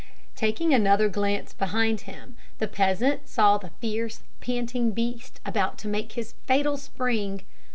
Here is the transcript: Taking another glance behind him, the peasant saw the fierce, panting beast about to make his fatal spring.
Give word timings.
Taking 0.35 0.73
another 0.73 1.07
glance 1.09 1.53
behind 1.53 2.01
him, 2.09 2.35
the 2.57 2.67
peasant 2.67 3.27
saw 3.27 3.59
the 3.59 3.69
fierce, 3.81 4.23
panting 4.39 4.93
beast 4.93 5.39
about 5.45 5.77
to 5.77 5.87
make 5.87 6.13
his 6.13 6.33
fatal 6.47 6.75
spring. 6.77 7.43